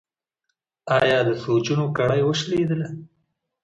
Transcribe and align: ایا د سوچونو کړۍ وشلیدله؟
ایا 1.01 1.19
د 1.27 1.31
سوچونو 1.43 1.85
کړۍ 1.97 2.21
وشلیدله؟ 2.25 2.87